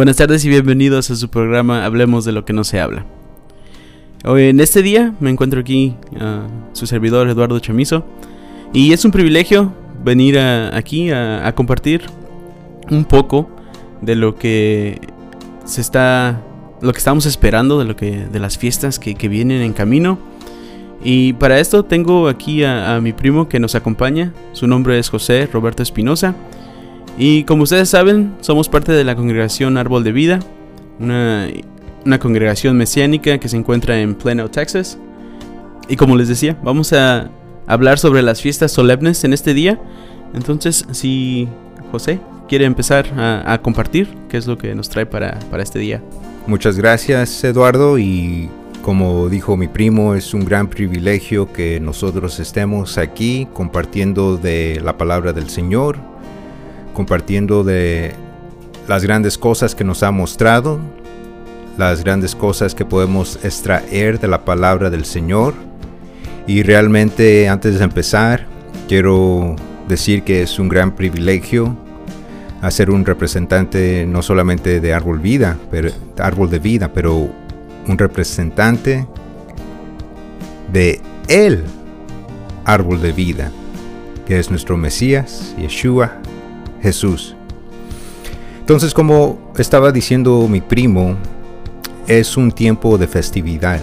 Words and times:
Buenas 0.00 0.16
tardes 0.16 0.42
y 0.46 0.48
bienvenidos 0.48 1.10
a 1.10 1.14
su 1.14 1.28
programa 1.28 1.84
Hablemos 1.84 2.24
de 2.24 2.32
lo 2.32 2.46
que 2.46 2.54
no 2.54 2.64
se 2.64 2.80
habla. 2.80 3.04
Hoy 4.24 4.44
en 4.44 4.58
este 4.58 4.80
día 4.80 5.12
me 5.20 5.28
encuentro 5.28 5.60
aquí 5.60 5.94
a 6.18 6.46
su 6.72 6.86
servidor 6.86 7.28
Eduardo 7.28 7.58
Chamizo 7.58 8.06
y 8.72 8.94
es 8.94 9.04
un 9.04 9.10
privilegio 9.10 9.74
venir 10.02 10.38
aquí 10.38 11.10
a, 11.10 11.52
compartir 11.54 12.04
un 12.90 13.04
poco 13.04 13.50
de 14.00 14.14
lo 14.14 14.36
que 14.36 15.02
se 15.66 15.82
está 15.82 16.40
lo 16.80 16.92
que 16.92 16.98
estamos 16.98 17.26
esperando 17.26 17.78
de 17.78 17.84
lo 17.84 17.94
que 17.94 18.24
de 18.24 18.38
las 18.38 18.56
fiestas 18.56 18.98
que, 18.98 19.28
vienen 19.28 19.60
en 19.60 19.74
camino. 19.74 20.18
Y 21.04 21.34
para 21.34 21.60
esto 21.60 21.84
tengo 21.84 22.26
aquí 22.28 22.64
a, 22.64 22.96
a 22.96 23.02
mi 23.02 23.12
primo 23.12 23.50
que 23.50 23.60
nos 23.60 23.74
acompaña. 23.74 24.32
Su 24.54 24.66
nombre 24.66 24.98
es 24.98 25.10
José 25.10 25.46
Roberto 25.52 25.82
Espinosa 25.82 26.34
y 27.22 27.44
como 27.44 27.64
ustedes 27.64 27.90
saben, 27.90 28.34
somos 28.40 28.70
parte 28.70 28.92
de 28.92 29.04
la 29.04 29.14
congregación 29.14 29.76
Árbol 29.76 30.04
de 30.04 30.10
Vida, 30.10 30.40
una, 30.98 31.50
congregación 32.18 32.78
mesiánica 32.78 33.36
que 33.36 33.46
se 33.46 33.58
encuentra 33.58 34.00
en 34.00 34.14
Plano, 34.14 34.50
Texas. 34.50 34.98
Y 35.86 35.96
como 35.96 36.16
les 36.16 36.28
decía, 36.28 36.56
vamos 36.64 36.94
a 36.94 37.30
hablar 37.66 37.98
sobre 37.98 38.22
las 38.22 38.40
fiestas 38.40 38.72
solemnes 38.72 39.22
en 39.24 39.34
este 39.34 39.52
día. 39.52 39.78
Entonces, 40.32 40.86
si 40.92 41.46
José 41.92 42.20
quiere 42.48 42.64
empezar 42.64 43.04
a, 43.14 43.60
compartir 43.60 44.08
qué 44.30 44.38
es 44.38 44.46
lo 44.46 44.56
que 44.56 44.74
nos 44.74 44.88
trae 44.88 45.04
para, 45.04 45.38
para 45.50 45.62
este 45.62 45.78
día. 45.78 46.02
Muchas 46.46 46.78
gracias, 46.78 47.44
Eduardo. 47.44 47.98
Y 47.98 48.48
como 48.80 49.28
dijo 49.28 49.58
mi 49.58 49.68
primo, 49.68 50.14
es 50.14 50.32
un 50.32 50.46
gran 50.46 50.68
privilegio 50.68 51.52
que 51.52 51.80
nosotros 51.80 52.40
estemos 52.40 52.96
aquí 52.96 53.46
compartiendo 53.52 54.38
de 54.38 54.80
la 54.82 54.96
palabra 54.96 55.34
del 55.34 55.50
Señor 55.50 56.09
compartiendo 56.94 57.64
de 57.64 58.14
las 58.88 59.04
grandes 59.04 59.38
cosas 59.38 59.74
que 59.74 59.84
nos 59.84 60.02
ha 60.02 60.10
mostrado, 60.10 60.80
las 61.78 62.02
grandes 62.02 62.34
cosas 62.34 62.74
que 62.74 62.84
podemos 62.84 63.38
extraer 63.44 64.18
de 64.18 64.28
la 64.28 64.44
palabra 64.44 64.90
del 64.90 65.04
Señor. 65.04 65.54
Y 66.46 66.62
realmente 66.62 67.48
antes 67.48 67.78
de 67.78 67.84
empezar, 67.84 68.46
quiero 68.88 69.56
decir 69.88 70.22
que 70.22 70.42
es 70.42 70.58
un 70.58 70.68
gran 70.68 70.94
privilegio 70.94 71.76
ser 72.68 72.90
un 72.90 73.06
representante 73.06 74.04
no 74.06 74.20
solamente 74.20 74.80
de 74.80 74.92
Árbol 74.92 75.20
Vida, 75.20 75.56
pero 75.70 75.90
Árbol 76.18 76.50
de 76.50 76.58
Vida, 76.58 76.92
pero 76.92 77.30
un 77.86 77.96
representante 77.96 79.06
de 80.70 81.00
el 81.28 81.64
Árbol 82.66 83.00
de 83.00 83.12
Vida, 83.12 83.50
que 84.26 84.38
es 84.38 84.50
nuestro 84.50 84.76
Mesías, 84.76 85.54
Yeshua, 85.58 86.18
Jesús. 86.82 87.34
Entonces, 88.60 88.94
como 88.94 89.52
estaba 89.58 89.90
diciendo 89.90 90.46
mi 90.48 90.60
primo, 90.60 91.16
es 92.06 92.36
un 92.36 92.52
tiempo 92.52 92.98
de 92.98 93.06
festividad. 93.06 93.80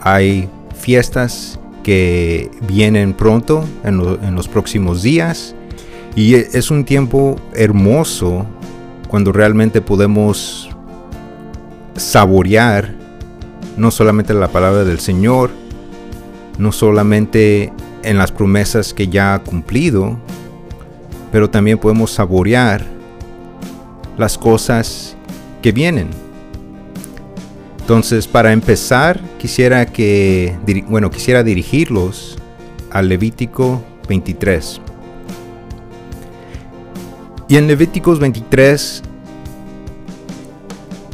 Hay 0.00 0.48
fiestas 0.76 1.58
que 1.82 2.50
vienen 2.68 3.14
pronto, 3.14 3.64
en, 3.82 4.34
los 4.34 4.48
próximos 4.48 5.02
días, 5.02 5.54
y 6.14 6.34
e, 6.34 6.48
es 6.52 6.70
un 6.70 6.84
tiempo 6.84 7.36
hermoso 7.54 8.46
cuando 9.08 9.32
realmente 9.32 9.80
podemos 9.80 10.68
saborear 11.96 12.94
no 13.76 13.90
solamente 13.90 14.34
la 14.34 14.48
palabra 14.48 14.84
del 14.84 15.00
Señor, 15.00 15.50
no 16.58 16.72
solamente 16.72 17.72
en 18.02 18.18
las 18.18 18.32
promesas 18.32 18.92
que 18.92 19.08
ya 19.08 19.34
ha 19.34 19.38
cumplido, 19.38 20.18
pero 21.30 21.50
también 21.50 21.78
podemos 21.78 22.10
saborear 22.12 22.84
las 24.16 24.36
cosas 24.36 25.16
que 25.62 25.72
vienen. 25.72 26.08
Entonces, 27.80 28.26
para 28.26 28.52
empezar, 28.52 29.20
quisiera 29.38 29.86
que 29.86 30.56
bueno, 30.88 31.10
quisiera 31.10 31.42
dirigirlos 31.42 32.36
al 32.90 33.08
Levítico 33.08 33.82
23. 34.08 34.80
Y 37.48 37.56
en 37.56 37.66
Levíticos 37.66 38.18
23 38.18 39.02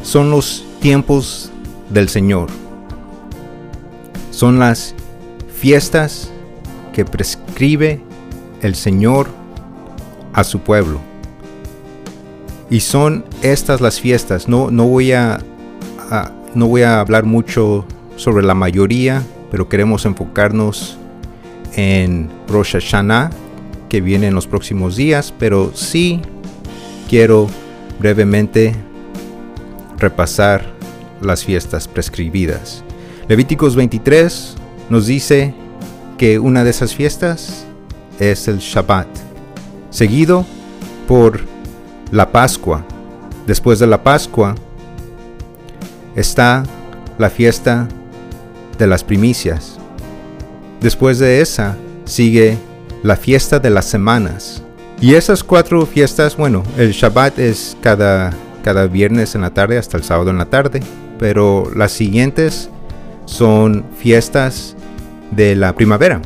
son 0.02 0.30
los 0.30 0.64
tiempos 0.80 1.52
del 1.90 2.08
Señor. 2.08 2.48
Son 4.32 4.58
las 4.58 4.96
fiestas 5.56 6.32
que 6.92 7.04
prescribe 7.04 8.00
el 8.62 8.74
Señor 8.74 9.28
a 10.34 10.44
su 10.44 10.60
pueblo. 10.60 11.00
Y 12.68 12.80
son 12.80 13.24
estas 13.42 13.80
las 13.80 14.00
fiestas. 14.00 14.48
No, 14.48 14.70
no, 14.70 14.86
voy 14.86 15.12
a, 15.12 15.38
no 16.54 16.66
voy 16.66 16.82
a 16.82 17.00
hablar 17.00 17.24
mucho 17.24 17.86
sobre 18.16 18.44
la 18.44 18.54
mayoría, 18.54 19.22
pero 19.50 19.68
queremos 19.68 20.04
enfocarnos 20.04 20.98
en 21.76 22.28
Rosh 22.48 22.72
Hashanah, 22.72 23.30
que 23.88 24.00
viene 24.00 24.26
en 24.26 24.34
los 24.34 24.46
próximos 24.46 24.96
días, 24.96 25.32
pero 25.38 25.72
sí 25.74 26.20
quiero 27.08 27.48
brevemente 28.00 28.74
repasar 29.98 30.64
las 31.20 31.44
fiestas 31.44 31.86
prescribidas. 31.86 32.82
Levíticos 33.28 33.76
23 33.76 34.56
nos 34.90 35.06
dice 35.06 35.54
que 36.18 36.38
una 36.38 36.64
de 36.64 36.70
esas 36.70 36.94
fiestas 36.94 37.66
es 38.18 38.48
el 38.48 38.58
Shabbat 38.58 39.23
seguido 39.94 40.44
por 41.06 41.40
la 42.10 42.32
Pascua. 42.32 42.84
Después 43.46 43.78
de 43.78 43.86
la 43.86 44.02
Pascua 44.02 44.56
está 46.16 46.64
la 47.16 47.30
fiesta 47.30 47.86
de 48.76 48.88
las 48.88 49.04
primicias. 49.04 49.78
Después 50.80 51.20
de 51.20 51.40
esa 51.40 51.76
sigue 52.04 52.58
la 53.04 53.16
fiesta 53.16 53.60
de 53.60 53.70
las 53.70 53.84
semanas. 53.84 54.62
Y 55.00 55.14
esas 55.14 55.44
cuatro 55.44 55.86
fiestas, 55.86 56.36
bueno, 56.36 56.64
el 56.76 56.90
Shabbat 56.90 57.38
es 57.38 57.76
cada, 57.80 58.32
cada 58.64 58.86
viernes 58.88 59.36
en 59.36 59.42
la 59.42 59.54
tarde 59.54 59.78
hasta 59.78 59.96
el 59.96 60.02
sábado 60.02 60.30
en 60.30 60.38
la 60.38 60.46
tarde, 60.46 60.80
pero 61.18 61.70
las 61.74 61.92
siguientes 61.92 62.68
son 63.26 63.84
fiestas 63.96 64.74
de 65.30 65.54
la 65.54 65.72
primavera. 65.74 66.20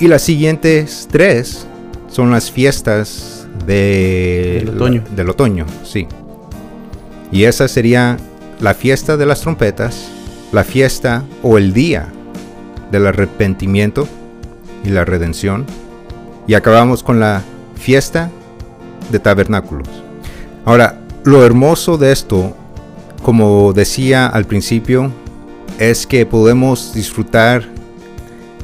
Y 0.00 0.08
las 0.08 0.22
siguientes 0.22 1.06
tres 1.10 1.68
son 2.14 2.30
las 2.30 2.48
fiestas 2.48 3.48
del 3.66 4.68
otoño. 4.68 5.02
del 5.16 5.30
otoño, 5.30 5.66
sí. 5.82 6.06
Y 7.32 7.42
esa 7.42 7.66
sería 7.66 8.18
la 8.60 8.72
fiesta 8.74 9.16
de 9.16 9.26
las 9.26 9.40
trompetas, 9.40 10.10
la 10.52 10.62
fiesta 10.62 11.24
o 11.42 11.58
el 11.58 11.72
día 11.72 12.06
del 12.92 13.08
arrepentimiento 13.08 14.06
y 14.84 14.90
la 14.90 15.04
redención. 15.04 15.66
Y 16.46 16.54
acabamos 16.54 17.02
con 17.02 17.18
la 17.18 17.42
fiesta 17.74 18.30
de 19.10 19.18
tabernáculos. 19.18 19.88
Ahora, 20.64 21.00
lo 21.24 21.44
hermoso 21.44 21.98
de 21.98 22.12
esto, 22.12 22.56
como 23.24 23.72
decía 23.72 24.28
al 24.28 24.44
principio, 24.44 25.10
es 25.80 26.06
que 26.06 26.26
podemos 26.26 26.94
disfrutar 26.94 27.64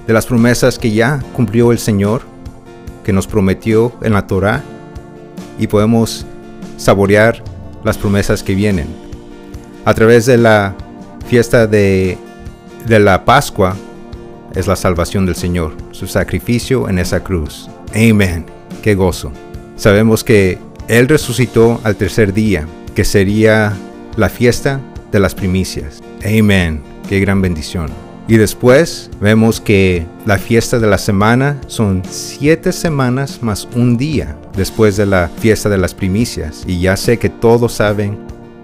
de 0.07 0.13
las 0.13 0.27
promesas 0.27 0.79
que 0.79 0.93
ya 0.93 1.19
cumplió 1.35 1.73
el 1.73 1.81
Señor 1.81 2.30
que 3.05 3.13
nos 3.13 3.27
prometió 3.27 3.93
en 4.03 4.13
la 4.13 4.27
Torah 4.27 4.63
y 5.59 5.67
podemos 5.67 6.27
saborear 6.77 7.43
las 7.85 7.99
promesas 7.99 8.43
que 8.43 8.55
vienen. 8.55 8.89
A 9.85 9.95
través 9.95 10.27
de 10.27 10.37
la 10.37 10.75
fiesta 11.27 11.67
de, 11.67 12.19
de 12.87 12.99
la 12.99 13.25
Pascua 13.25 13.77
es 14.55 14.67
la 14.67 14.77
salvación 14.77 15.27
del 15.27 15.37
Señor, 15.37 15.75
su 15.93 16.07
sacrificio 16.07 16.89
en 16.89 16.99
esa 16.99 17.23
cruz. 17.23 17.71
Amén. 17.95 18.47
Qué 18.83 18.95
gozo. 18.95 19.33
Sabemos 19.77 20.25
que 20.25 20.59
Él 20.89 21.09
resucitó 21.09 21.81
al 21.85 21.97
tercer 21.97 22.33
día, 22.33 22.67
que 22.95 23.05
sería 23.05 23.73
la 24.17 24.29
fiesta 24.29 24.81
de 25.13 25.21
las 25.21 25.35
primicias. 25.35 26.03
Amén. 26.25 26.83
Qué 27.09 27.21
gran 27.21 27.41
bendición. 27.41 28.10
Y 28.31 28.37
después 28.37 29.11
vemos 29.21 29.61
que 29.61 30.07
la 30.25 30.39
fiesta 30.39 30.79
de 30.79 30.87
la 30.87 30.99
semana 30.99 31.61
son 31.67 32.03
siete 32.09 32.71
semanas 32.71 33.43
más 33.43 33.67
un 33.75 33.97
día 33.97 34.37
después 34.57 34.97
de 34.97 35.05
la 35.05 35.29
fiesta 35.41 35.69
de 35.69 35.79
las 35.79 35.95
primicias. 35.95 36.63
Y 36.65 36.81
ya 36.81 36.97
sé 36.97 37.19
que 37.19 37.29
todos 37.29 37.73
saben 37.73 38.17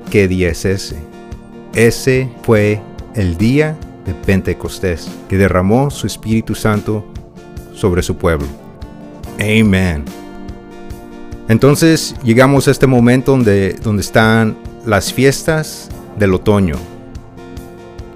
qué 0.08 0.28
día 0.28 0.50
es 0.50 0.64
ese. 0.64 0.94
Ese 1.74 2.30
fue 2.44 2.80
el 3.16 3.36
día 3.38 3.76
de 4.06 4.14
Pentecostés, 4.14 5.08
que 5.28 5.36
derramó 5.36 5.90
su 5.90 6.06
Espíritu 6.06 6.54
Santo 6.54 7.04
sobre 7.74 8.04
su 8.04 8.16
pueblo. 8.16 8.46
Amén. 9.40 10.04
Entonces 11.48 12.14
llegamos 12.22 12.68
a 12.68 12.70
este 12.70 12.86
momento 12.86 13.32
donde, 13.32 13.72
donde 13.82 14.02
están 14.02 14.56
las 14.84 15.12
fiestas 15.12 15.88
del 16.16 16.34
otoño. 16.34 16.76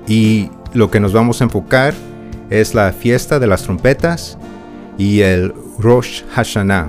Y 0.06 0.49
lo 0.75 0.91
que 0.91 1.01
nos 1.01 1.13
vamos 1.13 1.41
a 1.41 1.45
enfocar 1.45 1.95
es 2.51 2.75
la 2.75 2.93
fiesta 2.93 3.39
de 3.39 3.47
las 3.47 3.63
trompetas 3.63 4.39
y 4.99 5.21
el 5.21 5.53
Rosh 5.79 6.23
Hashanah. 6.35 6.89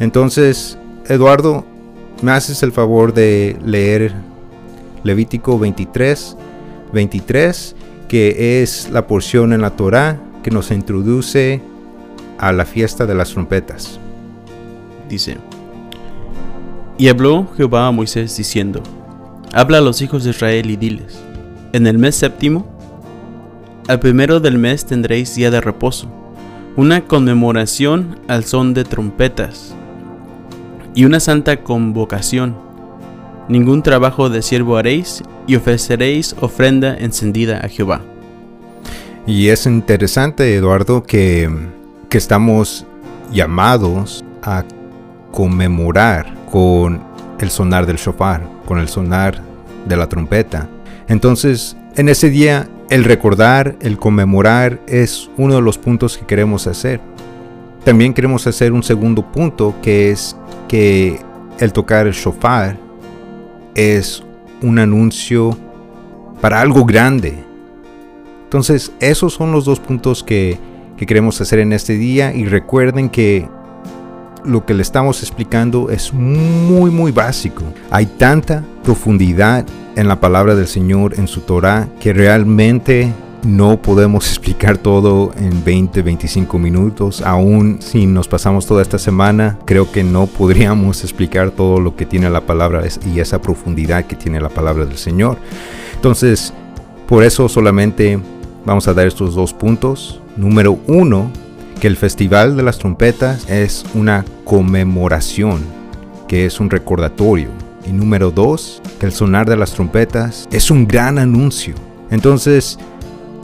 Entonces, 0.00 0.78
Eduardo, 1.06 1.64
me 2.22 2.32
haces 2.32 2.62
el 2.62 2.72
favor 2.72 3.12
de 3.12 3.56
leer 3.64 4.12
Levítico 5.02 5.58
23, 5.58 6.36
23, 6.92 7.76
que 8.08 8.62
es 8.62 8.90
la 8.90 9.06
porción 9.06 9.52
en 9.52 9.60
la 9.60 9.70
Torá 9.70 10.18
que 10.42 10.50
nos 10.50 10.70
introduce 10.70 11.60
a 12.38 12.52
la 12.52 12.64
fiesta 12.64 13.06
de 13.06 13.14
las 13.14 13.30
trompetas. 13.30 13.98
Dice, 15.08 15.36
y 16.96 17.08
habló 17.08 17.48
Jehová 17.56 17.88
a 17.88 17.92
Moisés 17.92 18.36
diciendo, 18.36 18.82
Habla 19.52 19.78
a 19.78 19.80
los 19.80 20.00
hijos 20.02 20.24
de 20.24 20.30
Israel 20.30 20.70
y 20.70 20.76
diles, 20.76 21.23
en 21.74 21.88
el 21.88 21.98
mes 21.98 22.14
séptimo, 22.14 22.64
al 23.88 23.98
primero 23.98 24.38
del 24.38 24.58
mes 24.58 24.86
tendréis 24.86 25.34
día 25.34 25.50
de 25.50 25.60
reposo, 25.60 26.06
una 26.76 27.00
conmemoración 27.00 28.20
al 28.28 28.44
son 28.44 28.74
de 28.74 28.84
trompetas 28.84 29.74
y 30.94 31.04
una 31.04 31.18
santa 31.18 31.64
convocación. 31.64 32.54
Ningún 33.48 33.82
trabajo 33.82 34.30
de 34.30 34.42
siervo 34.42 34.76
haréis 34.76 35.24
y 35.48 35.56
ofreceréis 35.56 36.36
ofrenda 36.40 36.96
encendida 36.96 37.58
a 37.58 37.68
Jehová. 37.68 38.02
Y 39.26 39.48
es 39.48 39.66
interesante, 39.66 40.54
Eduardo, 40.54 41.02
que, 41.02 41.50
que 42.08 42.18
estamos 42.18 42.86
llamados 43.32 44.24
a 44.42 44.62
conmemorar 45.32 46.32
con 46.52 47.00
el 47.40 47.50
sonar 47.50 47.84
del 47.84 47.96
shofar, 47.96 48.48
con 48.64 48.78
el 48.78 48.86
sonar 48.86 49.42
de 49.88 49.96
la 49.96 50.08
trompeta. 50.08 50.68
Entonces, 51.08 51.76
en 51.96 52.08
ese 52.08 52.30
día, 52.30 52.68
el 52.90 53.04
recordar, 53.04 53.76
el 53.80 53.98
conmemorar 53.98 54.80
es 54.86 55.30
uno 55.36 55.54
de 55.54 55.62
los 55.62 55.78
puntos 55.78 56.18
que 56.18 56.26
queremos 56.26 56.66
hacer. 56.66 57.00
También 57.84 58.14
queremos 58.14 58.46
hacer 58.46 58.72
un 58.72 58.82
segundo 58.82 59.30
punto 59.30 59.74
que 59.82 60.10
es 60.10 60.36
que 60.68 61.20
el 61.60 61.72
tocar 61.72 62.06
el 62.06 62.14
shofar 62.14 62.76
es 63.74 64.22
un 64.62 64.78
anuncio 64.78 65.56
para 66.40 66.60
algo 66.60 66.84
grande. 66.84 67.34
Entonces, 68.44 68.92
esos 69.00 69.34
son 69.34 69.52
los 69.52 69.64
dos 69.64 69.80
puntos 69.80 70.22
que, 70.22 70.58
que 70.96 71.06
queremos 71.06 71.40
hacer 71.40 71.58
en 71.58 71.72
este 71.72 71.94
día 71.94 72.34
y 72.34 72.46
recuerden 72.46 73.08
que 73.08 73.48
lo 74.44 74.64
que 74.64 74.74
le 74.74 74.82
estamos 74.82 75.22
explicando 75.22 75.90
es 75.90 76.12
muy 76.12 76.90
muy 76.90 77.12
básico. 77.12 77.62
Hay 77.90 78.06
tanta 78.06 78.62
profundidad 78.82 79.66
en 79.96 80.08
la 80.08 80.20
palabra 80.20 80.54
del 80.54 80.66
Señor 80.66 81.18
en 81.18 81.28
su 81.28 81.40
Torah 81.40 81.88
que 82.00 82.12
realmente 82.12 83.12
no 83.44 83.80
podemos 83.80 84.28
explicar 84.28 84.78
todo 84.78 85.32
en 85.36 85.64
20, 85.64 86.02
25 86.02 86.58
minutos. 86.58 87.22
Aún 87.22 87.78
si 87.80 88.06
nos 88.06 88.28
pasamos 88.28 88.66
toda 88.66 88.82
esta 88.82 88.98
semana, 88.98 89.58
creo 89.64 89.90
que 89.90 90.02
no 90.02 90.26
podríamos 90.26 91.02
explicar 91.04 91.50
todo 91.50 91.80
lo 91.80 91.96
que 91.96 92.06
tiene 92.06 92.30
la 92.30 92.40
palabra 92.40 92.82
y 93.06 93.20
esa 93.20 93.40
profundidad 93.40 94.04
que 94.06 94.16
tiene 94.16 94.40
la 94.40 94.48
palabra 94.48 94.86
del 94.86 94.98
Señor. 94.98 95.38
Entonces, 95.94 96.52
por 97.06 97.22
eso 97.22 97.48
solamente 97.48 98.18
vamos 98.64 98.88
a 98.88 98.94
dar 98.94 99.06
estos 99.06 99.34
dos 99.34 99.52
puntos. 99.52 100.20
Número 100.36 100.78
uno, 100.86 101.30
que 101.84 101.88
el 101.88 101.98
Festival 101.98 102.56
de 102.56 102.62
las 102.62 102.78
Trompetas 102.78 103.46
es 103.50 103.84
una 103.92 104.24
conmemoración, 104.46 105.60
que 106.26 106.46
es 106.46 106.58
un 106.58 106.70
recordatorio. 106.70 107.48
Y 107.86 107.92
número 107.92 108.30
dos, 108.30 108.80
que 108.98 109.04
el 109.04 109.12
sonar 109.12 109.46
de 109.46 109.58
las 109.58 109.74
trompetas 109.74 110.48
es 110.50 110.70
un 110.70 110.88
gran 110.88 111.18
anuncio. 111.18 111.74
Entonces, 112.10 112.78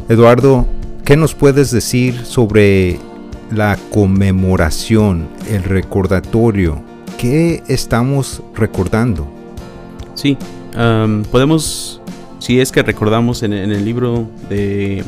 Eduardo, 0.08 0.66
¿qué 1.04 1.18
nos 1.18 1.34
puedes 1.34 1.70
decir 1.70 2.24
sobre 2.24 2.98
la 3.50 3.76
conmemoración, 3.92 5.28
el 5.50 5.62
recordatorio? 5.62 6.80
¿Qué 7.18 7.62
estamos 7.68 8.42
recordando? 8.54 9.28
Sí, 10.14 10.38
podemos, 11.30 12.00
si 12.38 12.58
es 12.58 12.72
que 12.72 12.82
recordamos 12.82 13.42
en 13.42 13.52
el 13.52 13.84
libro 13.84 14.30
de 14.48 15.04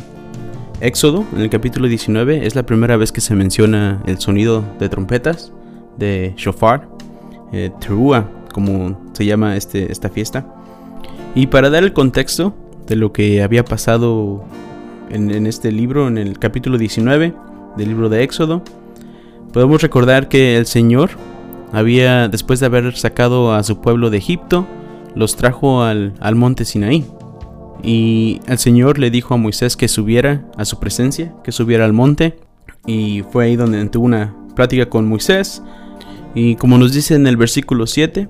Éxodo, 0.82 1.24
en 1.32 1.40
el 1.42 1.48
capítulo 1.48 1.86
19, 1.86 2.44
es 2.44 2.56
la 2.56 2.66
primera 2.66 2.96
vez 2.96 3.12
que 3.12 3.20
se 3.20 3.36
menciona 3.36 4.02
el 4.04 4.18
sonido 4.18 4.64
de 4.80 4.88
trompetas, 4.88 5.52
de 5.96 6.34
shofar, 6.36 6.88
eh, 7.52 7.70
como 8.52 9.00
se 9.12 9.24
llama 9.24 9.56
este, 9.56 9.92
esta 9.92 10.08
fiesta. 10.08 10.44
Y 11.36 11.46
para 11.46 11.70
dar 11.70 11.84
el 11.84 11.92
contexto 11.92 12.56
de 12.88 12.96
lo 12.96 13.12
que 13.12 13.44
había 13.44 13.64
pasado 13.64 14.42
en, 15.08 15.30
en 15.30 15.46
este 15.46 15.70
libro, 15.70 16.08
en 16.08 16.18
el 16.18 16.40
capítulo 16.40 16.78
19 16.78 17.32
del 17.76 17.88
libro 17.88 18.08
de 18.08 18.24
Éxodo, 18.24 18.64
podemos 19.52 19.82
recordar 19.82 20.28
que 20.28 20.56
el 20.56 20.66
Señor 20.66 21.10
había, 21.72 22.28
después 22.28 22.58
de 22.58 22.66
haber 22.66 22.96
sacado 22.96 23.54
a 23.54 23.62
su 23.62 23.80
pueblo 23.80 24.10
de 24.10 24.18
Egipto, 24.18 24.66
los 25.14 25.36
trajo 25.36 25.84
al, 25.84 26.14
al 26.18 26.34
monte 26.34 26.64
Sinaí. 26.64 27.04
Y 27.82 28.40
el 28.46 28.58
Señor 28.58 28.98
le 28.98 29.10
dijo 29.10 29.34
a 29.34 29.36
Moisés 29.36 29.76
que 29.76 29.88
subiera 29.88 30.48
a 30.56 30.64
su 30.64 30.78
presencia, 30.78 31.34
que 31.42 31.52
subiera 31.52 31.84
al 31.84 31.92
monte. 31.92 32.38
Y 32.86 33.22
fue 33.30 33.46
ahí 33.46 33.56
donde 33.56 33.84
tuvo 33.86 34.06
una 34.06 34.34
plática 34.54 34.88
con 34.88 35.08
Moisés. 35.08 35.62
Y 36.34 36.56
como 36.56 36.78
nos 36.78 36.92
dice 36.92 37.14
en 37.14 37.26
el 37.26 37.36
versículo 37.36 37.86
7, 37.86 38.28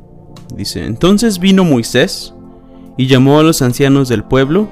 dice, 0.56 0.84
entonces 0.84 1.38
vino 1.38 1.64
Moisés 1.64 2.34
y 2.96 3.06
llamó 3.06 3.38
a 3.38 3.42
los 3.42 3.62
ancianos 3.62 4.08
del 4.08 4.24
pueblo 4.24 4.68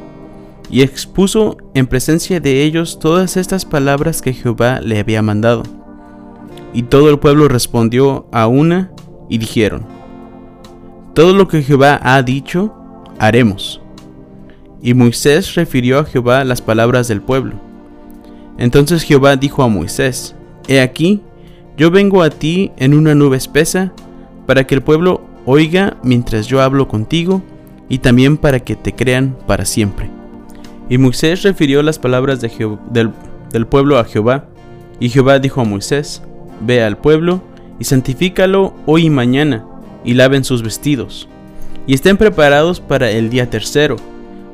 y 0.71 0.83
expuso 0.83 1.57
en 1.75 1.87
presencia 1.87 2.41
de 2.41 2.63
ellos 2.63 2.99
todas 2.99 3.37
estas 3.37 3.65
palabras 3.65 4.23
que 4.23 4.33
Jehová 4.33 4.81
le 4.81 4.99
había 4.99 5.23
mandado. 5.23 5.63
Y 6.73 6.85
todo 6.85 7.11
el 7.11 7.19
pueblo 7.19 7.49
respondió 7.49 8.29
a 8.33 8.47
una 8.47 8.93
y 9.29 9.39
dijeron, 9.39 9.85
todo 11.15 11.35
lo 11.35 11.49
que 11.49 11.63
Jehová 11.63 11.99
ha 12.03 12.23
dicho, 12.23 12.73
haremos. 13.19 13.80
Y 14.83 14.95
Moisés 14.95 15.55
refirió 15.55 15.99
a 15.99 16.05
Jehová 16.05 16.45
las 16.45 16.63
palabras 16.63 17.09
del 17.09 17.21
pueblo. 17.21 17.55
Entonces 18.59 19.03
Jehová 19.03 19.37
dijo 19.37 19.63
a 19.63 19.69
Moisés, 19.69 20.35
He 20.69 20.81
aquí, 20.81 21.23
yo 21.77 21.91
vengo 21.91 22.23
a 22.23 22.31
ti 22.31 22.73
en 22.77 22.95
una 22.95 23.15
nube 23.15 23.37
espesa, 23.37 23.93
para 24.47 24.67
que 24.67 24.75
el 24.75 24.83
pueblo 24.83 25.23
oiga 25.47 25.97
mientras 26.03 26.47
yo 26.47 26.61
hablo 26.61 26.89
contigo, 26.89 27.43
y 27.89 27.99
también 27.99 28.37
para 28.37 28.61
que 28.61 28.77
te 28.77 28.95
crean 28.95 29.37
para 29.47 29.65
siempre. 29.65 30.11
Y 30.89 30.99
Moisés 30.99 31.43
refirió 31.43 31.83
las 31.83 31.99
palabras 31.99 32.41
del, 32.41 33.11
del 33.53 33.67
pueblo 33.67 33.99
a 33.99 34.05
Jehová, 34.05 34.47
y 34.99 35.09
Jehová 35.09 35.39
dijo 35.39 35.61
a 35.61 35.65
Moisés, 35.65 36.23
Ve 36.61 36.83
al 36.83 36.99
pueblo, 36.99 37.43
y 37.79 37.85
santifícalo 37.85 38.75
hoy 38.87 39.07
y 39.07 39.11
mañana, 39.11 39.65
y 40.05 40.15
laven 40.15 40.45
sus 40.45 40.63
vestidos, 40.63 41.29
y 41.87 41.95
estén 41.95 42.17
preparados 42.17 42.81
para 42.81 43.11
el 43.11 43.31
día 43.31 43.49
tercero, 43.49 43.97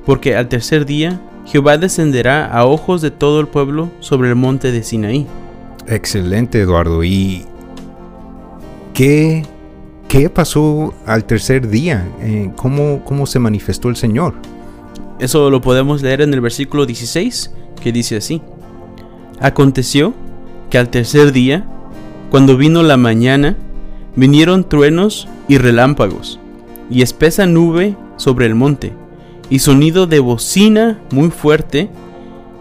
porque 0.06 0.36
al 0.36 0.48
tercer 0.48 0.86
día 0.86 1.20
Jehová 1.44 1.76
descenderá 1.76 2.46
a 2.46 2.64
ojos 2.64 3.02
de 3.02 3.10
todo 3.10 3.40
el 3.40 3.48
pueblo 3.48 3.90
sobre 4.00 4.30
el 4.30 4.36
monte 4.36 4.72
de 4.72 4.82
Sinaí. 4.82 5.26
Excelente, 5.86 6.60
Eduardo. 6.60 7.04
¿Y 7.04 7.44
qué, 8.94 9.44
qué 10.08 10.30
pasó 10.30 10.94
al 11.06 11.24
tercer 11.24 11.68
día? 11.68 12.08
Eh, 12.20 12.50
¿cómo, 12.56 13.04
¿Cómo 13.04 13.26
se 13.26 13.40
manifestó 13.40 13.88
el 13.88 13.96
Señor? 13.96 14.34
Eso 15.18 15.50
lo 15.50 15.60
podemos 15.60 16.02
leer 16.02 16.20
en 16.20 16.32
el 16.32 16.40
versículo 16.40 16.86
16, 16.86 17.52
que 17.80 17.92
dice 17.92 18.16
así. 18.16 18.42
Aconteció 19.40 20.14
que 20.70 20.78
al 20.78 20.88
tercer 20.88 21.32
día, 21.32 21.66
cuando 22.30 22.56
vino 22.56 22.82
la 22.82 22.96
mañana, 22.96 23.56
vinieron 24.14 24.68
truenos 24.68 25.28
y 25.48 25.58
relámpagos, 25.58 26.38
y 26.90 27.02
espesa 27.02 27.46
nube 27.46 27.96
sobre 28.16 28.46
el 28.46 28.54
monte 28.54 28.92
y 29.50 29.60
sonido 29.60 30.06
de 30.06 30.20
bocina 30.20 30.98
muy 31.10 31.30
fuerte, 31.30 31.90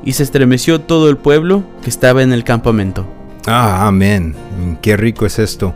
y 0.03 0.13
se 0.13 0.23
estremeció 0.23 0.81
todo 0.81 1.09
el 1.09 1.17
pueblo 1.17 1.63
que 1.81 1.89
estaba 1.89 2.21
en 2.21 2.31
el 2.31 2.43
campamento. 2.43 3.05
Ah, 3.47 3.87
amén. 3.87 4.35
Qué 4.81 4.95
rico 4.95 5.25
es 5.25 5.39
esto. 5.39 5.73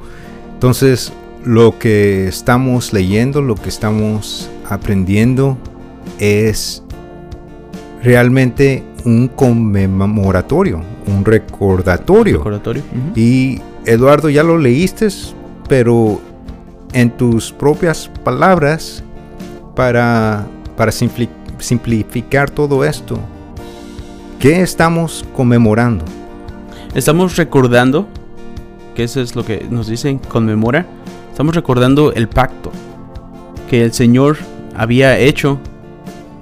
Entonces, 0.53 1.11
lo 1.43 1.79
que 1.79 2.27
estamos 2.27 2.93
leyendo, 2.93 3.41
lo 3.41 3.55
que 3.55 3.69
estamos 3.69 4.49
aprendiendo 4.69 5.57
es 6.19 6.83
realmente 8.03 8.83
un 9.05 9.29
conmemoratorio, 9.29 10.81
un 11.07 11.25
recordatorio. 11.25 12.37
recordatorio. 12.37 12.83
Y 13.15 13.61
Eduardo, 13.85 14.29
ya 14.29 14.43
lo 14.43 14.57
leíste, 14.57 15.07
pero 15.67 16.21
en 16.93 17.11
tus 17.11 17.51
propias 17.51 18.09
palabras 18.23 19.03
para 19.75 20.45
para 20.79 20.93
simplificar 20.93 22.49
todo 22.49 22.85
esto, 22.85 23.19
¿qué 24.39 24.61
estamos 24.61 25.25
conmemorando? 25.35 26.05
Estamos 26.95 27.35
recordando, 27.35 28.07
que 28.95 29.03
eso 29.03 29.19
es 29.19 29.35
lo 29.35 29.43
que 29.43 29.67
nos 29.69 29.87
dicen, 29.87 30.19
conmemora, 30.19 30.85
estamos 31.29 31.53
recordando 31.53 32.13
el 32.13 32.29
pacto 32.29 32.71
que 33.69 33.83
el 33.83 33.91
Señor 33.91 34.37
había 34.73 35.19
hecho 35.19 35.59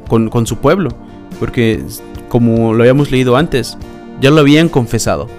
con, 0.07 0.45
su 0.45 0.57
pueblo, 0.57 0.91
porque 1.39 1.83
como 2.29 2.75
lo 2.75 2.83
habíamos 2.83 3.09
leído 3.09 3.37
antes, 3.37 3.75
ya 4.21 4.29
lo 4.29 4.41
habían 4.41 4.69
confesado. 4.69 5.29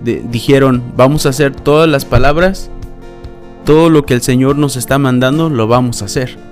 dijeron, 0.00 0.84
vamos 0.96 1.26
a 1.26 1.30
hacer 1.30 1.56
todas 1.56 1.88
las 1.88 2.04
palabras, 2.04 2.70
todo 3.64 3.90
lo 3.90 4.06
que 4.06 4.14
el 4.14 4.22
Señor 4.22 4.54
nos 4.54 4.76
está 4.76 4.96
mandando 4.96 5.50
lo 5.50 5.66
vamos 5.66 6.02
a 6.02 6.04
hacer. 6.04 6.47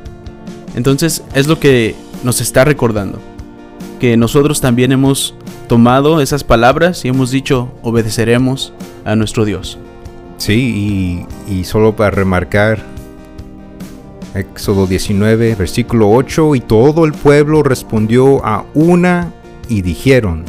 Entonces 0.76 1.24
es 1.34 1.48
lo 1.48 1.58
que 1.58 1.96
nos 2.22 2.40
está 2.40 2.64
recordando. 2.64 3.18
Que 3.98 4.16
nosotros 4.16 4.60
también 4.60 4.92
hemos 4.92 5.34
tomado 5.68 6.20
esas 6.20 6.44
palabras 6.44 7.04
y 7.04 7.08
hemos 7.08 7.30
dicho 7.32 7.72
obedeceremos 7.82 8.72
a 9.04 9.16
nuestro 9.16 9.44
Dios. 9.44 9.78
Sí, 10.36 11.26
y, 11.48 11.64
solo 11.64 11.96
para 11.96 12.10
remarcar, 12.10 12.84
Éxodo 14.34 14.86
19, 14.86 15.54
versículo 15.54 16.10
8, 16.10 16.54
y 16.56 16.60
todo 16.60 17.06
el 17.06 17.12
pueblo 17.12 17.62
respondió 17.62 18.44
a 18.44 18.66
una 18.74 19.32
y 19.70 19.80
dijeron, 19.80 20.44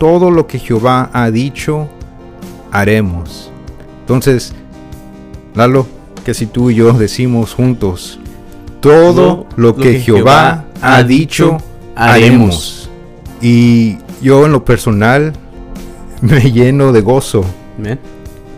todo 0.00 0.32
lo 0.32 0.48
que 0.48 0.58
Jehová 0.58 1.10
ha 1.12 1.30
dicho, 1.30 1.88
haremos. 2.72 3.52
Entonces, 4.00 4.52
Lalo, 5.54 5.86
que 6.24 6.34
si 6.34 6.46
tú 6.46 6.70
y 6.70 6.74
yo 6.74 6.92
decimos 6.92 7.54
juntos, 7.54 8.18
todo 8.80 9.46
lo 9.56 9.74
que, 9.76 10.00
Jehová, 10.00 10.64
ha 10.80 11.02
dicho, 11.02 11.58
haremos. 11.94 12.90
Y 13.40 13.98
yo 14.22 14.46
en 14.46 14.52
lo 14.52 14.64
personal 14.64 15.32
me 16.20 16.50
lleno 16.52 16.92
de 16.92 17.00
gozo 17.00 17.44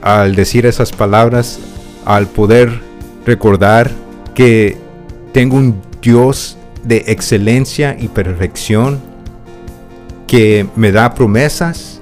al 0.02 0.34
decir 0.34 0.66
esas 0.66 0.92
palabras, 0.92 1.58
al 2.04 2.26
poder 2.26 2.80
recordar 3.26 3.90
que 4.34 4.78
tengo 5.32 5.56
un 5.56 5.80
Dios 6.00 6.56
de 6.82 7.04
excelencia 7.08 7.96
y 7.98 8.08
perfección 8.08 9.00
que 10.26 10.66
me 10.76 10.92
da 10.92 11.14
promesas, 11.14 12.00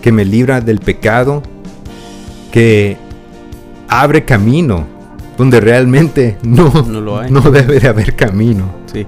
que 0.00 0.12
me 0.12 0.24
libra 0.24 0.60
del 0.60 0.78
pecado, 0.78 1.42
que 2.52 2.96
abre 3.88 4.24
camino 4.24 4.86
donde 5.38 5.60
realmente 5.60 6.36
no, 6.42 6.68
no, 7.30 7.40
debe 7.50 7.78
de 7.78 7.88
haber 7.88 8.16
camino. 8.16 8.64
Sí. 8.92 9.06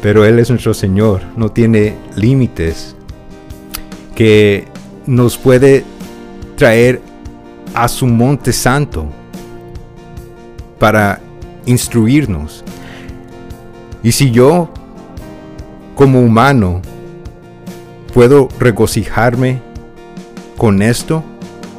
Pero 0.00 0.24
Él 0.24 0.38
es 0.38 0.48
nuestro 0.48 0.72
Señor, 0.72 1.22
no 1.36 1.50
tiene 1.50 1.94
límites, 2.16 2.96
que 4.14 4.66
nos 5.04 5.36
puede 5.36 5.84
traer 6.56 7.02
a 7.74 7.86
su 7.86 8.06
monte 8.06 8.52
santo 8.52 9.06
para 10.78 11.20
instruirnos. 11.66 12.64
Y 14.02 14.12
si 14.12 14.30
yo, 14.30 14.70
como 15.94 16.22
humano, 16.22 16.80
puedo 18.14 18.48
regocijarme 18.58 19.60
con 20.56 20.80
esto, 20.80 21.22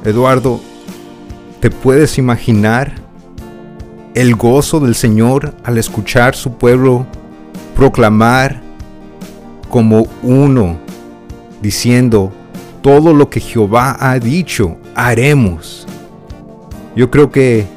Eduardo, 0.05 0.59
¿te 1.59 1.71
puedes 1.71 2.19
imaginar 2.19 3.06
el 4.17 4.35
gozo 4.35 4.79
del 4.79 4.95
Señor 4.95 5.53
al 5.63 5.77
escuchar 5.77 6.35
su 6.35 6.53
pueblo 6.53 7.05
proclamar 7.75 8.59
como 9.69 10.07
uno, 10.23 10.79
diciendo, 11.61 12.33
todo 12.81 13.13
lo 13.13 13.29
que 13.29 13.39
Jehová 13.39 13.95
ha 13.99 14.17
dicho, 14.17 14.77
haremos. 14.95 15.85
Yo 16.95 17.11
creo 17.11 17.29
que 17.29 17.67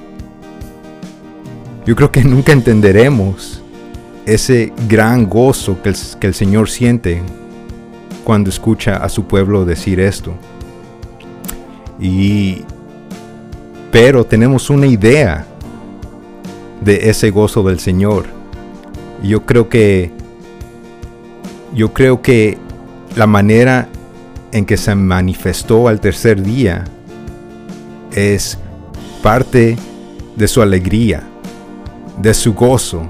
yo 1.85 1.95
creo 1.95 2.11
que 2.11 2.25
nunca 2.25 2.53
entenderemos 2.53 3.63
ese 4.25 4.73
gran 4.89 5.29
gozo 5.29 5.83
que 5.83 5.91
el, 5.91 5.97
que 6.19 6.27
el 6.27 6.35
Señor 6.35 6.71
siente 6.71 7.23
cuando 8.25 8.49
escucha 8.49 8.97
a 8.97 9.11
su 9.11 9.25
pueblo 9.25 9.67
decir 9.67 10.01
esto. 10.01 10.33
Y 12.01 12.65
pero 13.93 14.25
tenemos 14.25 14.71
una 14.71 14.87
idea 14.87 15.47
de 16.81 17.11
ese 17.11 17.31
gozo 17.31 17.63
del 17.63 17.79
Señor. 17.79 18.27
Yo 19.23 19.45
creo 19.45 19.69
que 19.69 20.13
yo 21.75 21.93
creo 21.93 22.21
que 22.21 22.59
la 23.17 23.27
manera 23.27 23.89
en 24.53 24.67
que 24.67 24.77
se 24.77 24.95
manifestó 24.95 25.89
al 25.89 26.01
tercer 26.01 26.43
día 26.43 26.85
es 28.13 28.59
parte 29.23 29.77
de 30.37 30.49
su 30.49 30.63
alegría, 30.63 31.23
de 32.19 32.35
su 32.35 32.55
gozo, 32.55 33.03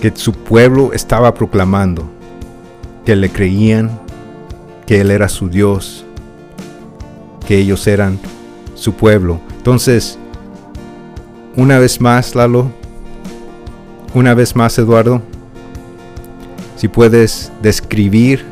que 0.00 0.12
su 0.14 0.32
pueblo 0.32 0.92
estaba 0.92 1.32
proclamando, 1.32 2.10
que 3.06 3.16
le 3.16 3.30
creían, 3.30 3.98
que 4.86 5.00
Él 5.00 5.10
era 5.10 5.28
su 5.28 5.48
Dios, 5.48 6.04
que 7.46 7.58
ellos 7.58 7.86
eran 7.86 8.18
su 8.74 8.92
pueblo. 8.92 9.40
Entonces, 9.56 10.18
una 11.56 11.78
vez 11.78 12.00
más, 12.00 12.34
Lalo, 12.34 12.70
una 14.14 14.34
vez 14.34 14.56
más, 14.56 14.78
Eduardo, 14.78 15.22
si 16.76 16.88
puedes 16.88 17.52
describir 17.62 18.44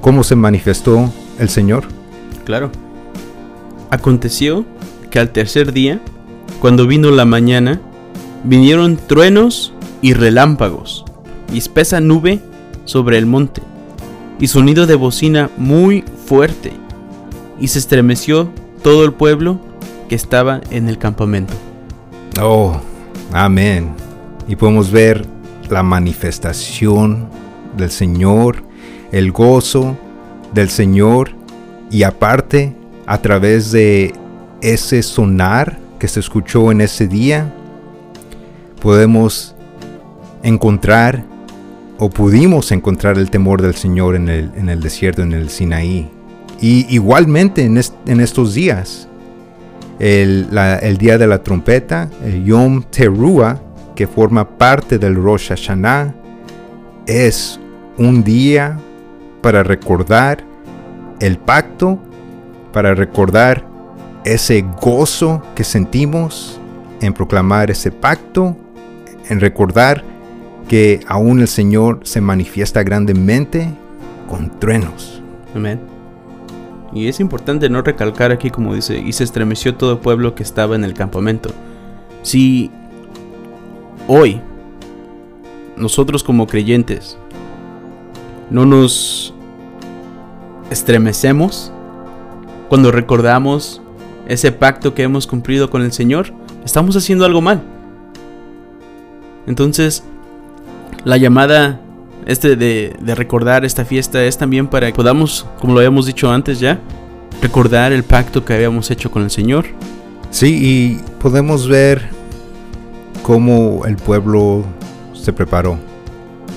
cómo 0.00 0.24
se 0.24 0.36
manifestó 0.36 1.12
el 1.38 1.48
Señor. 1.48 1.84
Claro. 2.44 2.70
Aconteció 3.90 4.64
que 5.10 5.18
al 5.18 5.30
tercer 5.30 5.72
día, 5.72 6.00
cuando 6.60 6.86
vino 6.86 7.10
la 7.10 7.24
mañana, 7.24 7.80
vinieron 8.42 8.96
truenos 8.96 9.72
y 10.02 10.14
relámpagos, 10.14 11.04
y 11.52 11.58
espesa 11.58 12.00
nube 12.00 12.40
sobre 12.84 13.18
el 13.18 13.26
monte, 13.26 13.62
y 14.38 14.48
sonido 14.48 14.86
de 14.86 14.94
bocina 14.94 15.50
muy 15.56 16.04
fuerte, 16.26 16.72
y 17.60 17.68
se 17.68 17.78
estremeció 17.78 18.50
todo 18.82 19.04
el 19.04 19.12
pueblo 19.12 19.60
que 20.08 20.14
estaba 20.14 20.60
en 20.70 20.88
el 20.88 20.98
campamento. 20.98 21.54
Oh, 22.40 22.76
amén. 23.32 23.90
Y 24.48 24.56
podemos 24.56 24.90
ver 24.90 25.26
la 25.68 25.82
manifestación 25.82 27.28
del 27.76 27.90
Señor 27.90 28.62
el 29.14 29.30
gozo 29.30 29.96
del 30.52 30.70
Señor 30.70 31.30
y 31.88 32.02
aparte 32.02 32.74
a 33.06 33.18
través 33.18 33.70
de 33.70 34.12
ese 34.60 35.04
sonar 35.04 35.78
que 36.00 36.08
se 36.08 36.18
escuchó 36.18 36.72
en 36.72 36.80
ese 36.80 37.06
día, 37.06 37.54
podemos 38.82 39.54
encontrar 40.42 41.24
o 41.98 42.10
pudimos 42.10 42.72
encontrar 42.72 43.16
el 43.16 43.30
temor 43.30 43.62
del 43.62 43.76
Señor 43.76 44.16
en 44.16 44.28
el, 44.28 44.50
en 44.56 44.68
el 44.68 44.80
desierto, 44.80 45.22
en 45.22 45.32
el 45.32 45.48
Sinaí. 45.48 46.10
Y 46.60 46.92
igualmente 46.92 47.62
en, 47.62 47.80
en 48.06 48.20
estos 48.20 48.54
días, 48.54 49.06
el, 49.98 50.96
día 50.98 51.18
de 51.18 51.26
la 51.26 51.42
trompeta, 51.42 52.08
el 52.24 52.44
Yom 52.44 52.82
Teruah, 52.84 53.58
que 53.94 54.06
forma 54.06 54.48
parte 54.58 54.98
del 54.98 55.14
Rosh 55.14 55.48
Hashanah, 55.48 56.14
es 57.06 57.60
un 57.98 58.24
día 58.24 58.78
para 59.40 59.62
recordar 59.62 60.44
el 61.20 61.38
pacto, 61.38 61.98
para 62.72 62.94
recordar 62.94 63.66
ese 64.24 64.64
gozo 64.80 65.42
que 65.54 65.64
sentimos 65.64 66.60
en 67.00 67.12
proclamar 67.12 67.70
ese 67.70 67.90
pacto, 67.90 68.56
en 69.28 69.40
recordar 69.40 70.02
que 70.68 71.00
aún 71.06 71.40
el 71.40 71.48
Señor 71.48 72.00
se 72.04 72.20
manifiesta 72.20 72.82
grandemente 72.82 73.68
con 74.28 74.58
truenos. 74.58 75.22
Amén. 75.54 75.93
Y 76.94 77.08
es 77.08 77.18
importante 77.18 77.68
no 77.68 77.82
recalcar 77.82 78.30
aquí 78.30 78.50
como 78.50 78.74
dice, 78.74 78.98
y 78.98 79.12
se 79.12 79.24
estremeció 79.24 79.74
todo 79.74 79.92
el 79.92 79.98
pueblo 79.98 80.34
que 80.34 80.44
estaba 80.44 80.76
en 80.76 80.84
el 80.84 80.94
campamento. 80.94 81.50
Si 82.22 82.70
hoy 84.06 84.40
nosotros 85.76 86.22
como 86.22 86.46
creyentes 86.46 87.18
no 88.48 88.64
nos 88.64 89.34
estremecemos 90.70 91.72
cuando 92.68 92.92
recordamos 92.92 93.82
ese 94.28 94.52
pacto 94.52 94.94
que 94.94 95.02
hemos 95.02 95.26
cumplido 95.26 95.70
con 95.70 95.82
el 95.82 95.92
Señor, 95.92 96.32
estamos 96.64 96.96
haciendo 96.96 97.24
algo 97.24 97.40
mal. 97.40 97.62
Entonces, 99.46 100.04
la 101.04 101.16
llamada 101.16 101.80
este 102.26 102.56
de, 102.56 102.96
recordar 103.14 103.64
esta 103.64 103.84
fiesta 103.84 104.24
es 104.24 104.38
también 104.38 104.66
para 104.66 104.86
que 104.86 104.94
podamos, 104.94 105.46
como 105.60 105.74
lo 105.74 105.80
habíamos 105.80 106.06
dicho 106.06 106.30
antes 106.30 106.60
ya, 106.60 106.80
recordar 107.42 107.92
el 107.92 108.04
pacto 108.04 108.44
que 108.44 108.54
habíamos 108.54 108.90
hecho 108.90 109.10
con 109.10 109.22
el 109.22 109.30
Señor. 109.30 109.66
Sí, 110.30 110.58
y 110.60 111.00
podemos 111.20 111.68
ver 111.68 112.08
cómo 113.22 113.84
el 113.86 113.96
pueblo 113.96 114.64
se 115.12 115.32
preparó. 115.32 115.78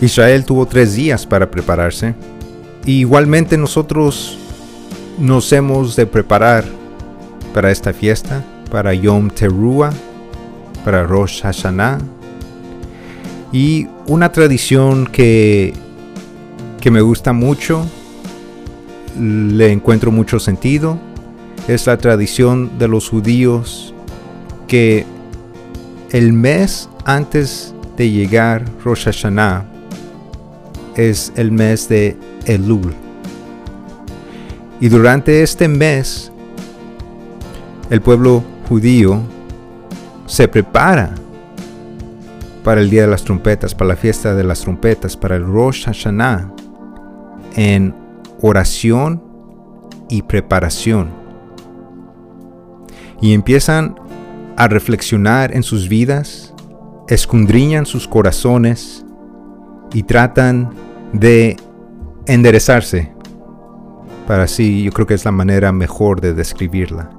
Israel 0.01 0.45
tuvo 0.45 0.65
tres 0.65 0.95
días 0.95 1.25
para 1.25 1.49
prepararse 1.49 2.15
igualmente 2.87 3.57
nosotros 3.57 4.37
nos 5.17 5.51
hemos 5.51 5.95
de 5.95 6.05
preparar 6.05 6.63
para 7.53 7.71
esta 7.71 7.91
fiesta, 7.91 8.43
para 8.71 8.93
Yom 8.93 9.29
Teruah, 9.29 9.91
para 10.85 11.03
Rosh 11.03 11.41
Hashanah. 11.41 11.97
Y 13.51 13.87
una 14.07 14.31
tradición 14.31 15.07
que, 15.07 15.73
que 16.81 16.91
me 16.91 17.01
gusta 17.01 17.33
mucho, 17.33 17.85
le 19.19 19.71
encuentro 19.71 20.11
mucho 20.11 20.39
sentido, 20.39 20.99
es 21.67 21.87
la 21.87 21.97
tradición 21.97 22.77
de 22.77 22.87
los 22.87 23.09
judíos 23.09 23.93
que 24.67 25.05
el 26.11 26.33
mes 26.33 26.89
antes 27.05 27.73
de 27.97 28.09
llegar 28.09 28.63
Rosh 28.83 29.05
Hashanah 29.05 29.65
es 30.95 31.31
el 31.35 31.51
mes 31.51 31.89
de 31.89 32.17
Elul. 32.45 32.93
Y 34.79 34.89
durante 34.89 35.41
este 35.41 35.67
mes, 35.67 36.31
el 37.89 38.01
pueblo 38.01 38.43
judío 38.69 39.21
se 40.25 40.47
prepara 40.47 41.15
para 42.67 42.81
el 42.81 42.89
Día 42.89 43.03
de 43.03 43.07
las 43.07 43.23
Trompetas, 43.23 43.73
para 43.73 43.87
la 43.87 43.95
fiesta 43.95 44.35
de 44.35 44.43
las 44.43 44.59
trompetas, 44.59 45.15
para 45.15 45.37
el 45.37 45.45
Rosh 45.45 45.85
Hashanah, 45.85 46.53
en 47.55 47.95
oración 48.41 49.23
y 50.09 50.23
preparación. 50.23 51.11
Y 53.21 53.33
empiezan 53.33 53.95
a 54.57 54.67
reflexionar 54.67 55.55
en 55.55 55.63
sus 55.63 55.87
vidas, 55.87 56.53
escondriñan 57.07 57.85
sus 57.85 58.05
corazones 58.05 59.05
y 59.93 60.03
tratan 60.03 60.71
de 61.13 61.55
enderezarse. 62.25 63.13
Para 64.27 64.43
así, 64.43 64.83
yo 64.83 64.91
creo 64.91 65.07
que 65.07 65.13
es 65.13 65.23
la 65.23 65.31
manera 65.31 65.71
mejor 65.71 66.19
de 66.19 66.33
describirla. 66.33 67.11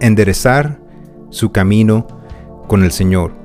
Enderezar 0.00 0.80
su 1.28 1.52
camino 1.52 2.06
con 2.66 2.82
el 2.82 2.92
Señor. 2.92 3.43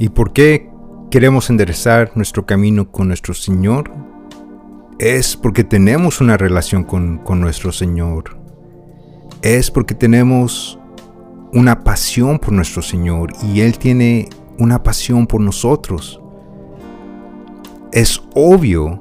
¿Y 0.00 0.08
por 0.08 0.32
qué 0.32 0.70
queremos 1.10 1.50
enderezar 1.50 2.12
nuestro 2.14 2.46
camino 2.46 2.90
con 2.90 3.06
nuestro 3.06 3.34
Señor? 3.34 3.92
Es 4.98 5.36
porque 5.36 5.62
tenemos 5.62 6.22
una 6.22 6.38
relación 6.38 6.84
con, 6.84 7.18
con 7.18 7.38
nuestro 7.38 7.70
Señor. 7.70 8.38
Es 9.42 9.70
porque 9.70 9.94
tenemos 9.94 10.78
una 11.52 11.84
pasión 11.84 12.38
por 12.38 12.54
nuestro 12.54 12.80
Señor 12.80 13.34
y 13.42 13.60
Él 13.60 13.76
tiene 13.76 14.30
una 14.58 14.82
pasión 14.82 15.26
por 15.26 15.42
nosotros. 15.42 16.18
Es 17.92 18.22
obvio 18.34 18.98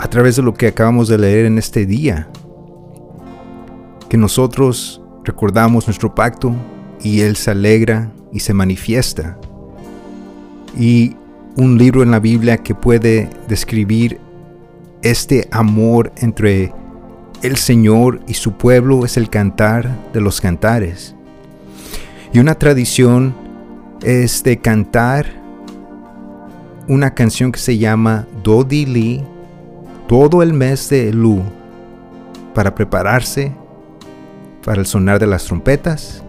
a 0.00 0.08
través 0.08 0.34
de 0.34 0.42
lo 0.42 0.52
que 0.52 0.66
acabamos 0.66 1.06
de 1.06 1.18
leer 1.18 1.46
en 1.46 1.58
este 1.58 1.86
día 1.86 2.28
que 4.08 4.16
nosotros 4.16 5.00
recordamos 5.22 5.86
nuestro 5.86 6.12
pacto 6.12 6.52
y 7.00 7.20
Él 7.20 7.36
se 7.36 7.52
alegra 7.52 8.10
y 8.32 8.40
se 8.40 8.52
manifiesta. 8.52 9.38
Y 10.78 11.16
un 11.56 11.78
libro 11.78 12.02
en 12.02 12.10
la 12.10 12.20
Biblia 12.20 12.58
que 12.58 12.74
puede 12.74 13.28
describir 13.48 14.20
este 15.02 15.48
amor 15.50 16.12
entre 16.16 16.72
el 17.42 17.56
Señor 17.56 18.20
y 18.26 18.34
su 18.34 18.52
pueblo 18.52 19.04
es 19.04 19.16
el 19.16 19.30
cantar 19.30 20.10
de 20.12 20.20
los 20.20 20.40
cantares. 20.40 21.14
Y 22.32 22.38
una 22.38 22.54
tradición 22.54 23.34
es 24.02 24.42
de 24.42 24.58
cantar 24.58 25.26
una 26.86 27.14
canción 27.14 27.52
que 27.52 27.58
se 27.58 27.78
llama 27.78 28.26
Dodili 28.42 29.22
todo 30.06 30.42
el 30.42 30.52
mes 30.52 30.88
de 30.88 31.08
Elu 31.08 31.42
para 32.54 32.74
prepararse 32.74 33.52
para 34.64 34.80
el 34.80 34.86
sonar 34.86 35.18
de 35.18 35.26
las 35.26 35.44
trompetas 35.44 36.22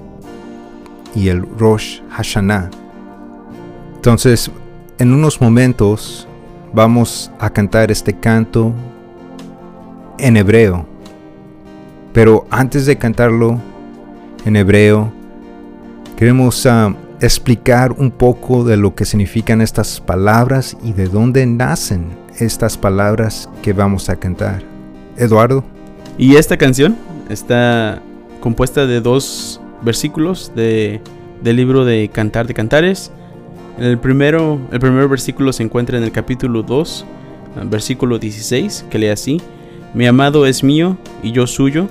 y 1.15 1.27
el 1.27 1.41
Rosh 1.58 2.01
Hashanah. 2.12 2.81
Entonces, 4.01 4.49
en 4.97 5.13
unos 5.13 5.39
momentos 5.41 6.27
vamos 6.73 7.29
a 7.37 7.51
cantar 7.51 7.91
este 7.91 8.17
canto 8.17 8.73
en 10.17 10.37
hebreo. 10.37 10.87
Pero 12.11 12.47
antes 12.49 12.87
de 12.87 12.97
cantarlo 12.97 13.61
en 14.43 14.55
hebreo, 14.55 15.13
queremos 16.17 16.65
ah, 16.65 16.95
explicar 17.19 17.91
un 17.91 18.09
poco 18.09 18.63
de 18.63 18.75
lo 18.75 18.95
que 18.95 19.05
significan 19.05 19.61
estas 19.61 20.01
palabras 20.01 20.75
y 20.83 20.93
de 20.93 21.05
dónde 21.05 21.45
nacen 21.45 22.07
estas 22.39 22.79
palabras 22.79 23.49
que 23.61 23.71
vamos 23.71 24.09
a 24.09 24.15
cantar. 24.15 24.63
Eduardo. 25.15 25.63
Y 26.17 26.37
esta 26.37 26.57
canción 26.57 26.97
está 27.29 28.01
compuesta 28.39 28.87
de 28.87 28.99
dos 28.99 29.61
versículos 29.83 30.51
de, 30.55 31.01
del 31.43 31.55
libro 31.55 31.85
de 31.85 32.09
Cantar 32.09 32.47
de 32.47 32.55
Cantares. 32.55 33.11
El 33.79 33.97
primero, 33.97 34.60
el 34.71 34.79
primer 34.79 35.07
versículo 35.07 35.53
se 35.53 35.63
encuentra 35.63 35.97
en 35.97 36.03
el 36.03 36.12
capítulo 36.12 36.62
2, 36.62 37.05
versículo 37.65 38.19
16, 38.19 38.86
que 38.89 38.99
lee 38.99 39.07
así: 39.07 39.41
Mi 39.93 40.05
amado 40.05 40.45
es 40.45 40.63
mío 40.63 40.97
y 41.23 41.31
yo 41.31 41.47
suyo, 41.47 41.88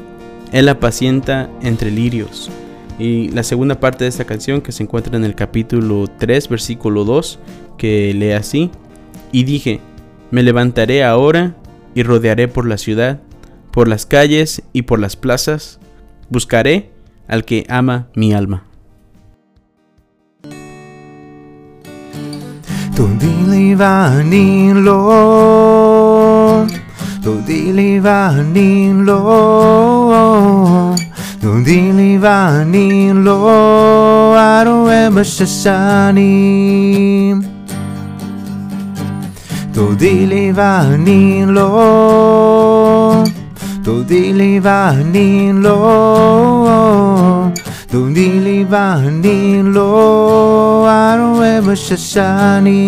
él 0.53 0.69
apacienta 0.69 1.51
entre 1.63 1.91
lirios. 1.91 2.51
Y 2.99 3.31
la 3.31 3.43
segunda 3.43 3.81
parte 3.81 4.05
de 4.05 4.11
esta 4.11 4.25
canción 4.25 4.61
que 4.61 4.73
se 4.73 4.83
encuentra 4.83 5.17
en 5.17 5.25
el 5.25 5.35
capítulo 5.35 6.07
3, 6.19 6.49
versículo 6.49 7.05
2, 7.05 7.39
que 7.77 8.15
lee 8.15 8.33
así: 8.33 8.71
Y 9.33 9.45
dije, 9.45 9.81
me 10.31 10.43
levantaré 10.43 11.03
ahora 11.03 11.57
y 11.95 12.03
rodearé 12.05 12.47
por 12.47 12.69
la 12.69 12.79
ciudad, 12.79 13.21
por 13.73 13.89
las 13.89 14.07
calles 14.07 14.63
y 14.73 14.83
por 14.83 15.01
las 15.01 15.17
plazas, 15.17 15.81
buscaré 16.29 16.91
al 17.27 17.45
que 17.45 17.65
ama 17.69 18.09
mi 18.15 18.33
alma. 18.33 18.65
to 22.97 23.19
deliver 23.19 24.21
in 24.33 24.85
Lord, 24.85 26.71
to 27.23 27.43
deliver 27.43 28.45
in 28.55 29.07
Lord, 29.07 30.99
to 31.41 31.65
deliver 31.65 32.65
in 32.73 33.25
Lord, 33.25 34.39
I 34.39 34.65
don't 34.65 34.91
ever 34.91 35.25
to 39.75 39.97
deliver 39.97 40.97
in 41.07 41.55
Lord, 41.55 43.29
to 43.85 44.05
deliver 44.05 44.93
in 45.15 45.63
Lord. 45.63 47.59
Tundi 47.91 48.39
liva 48.39 49.03
ni 49.03 49.63
lo 49.63 50.87
arwe 50.87 51.61
bashashani. 51.61 52.79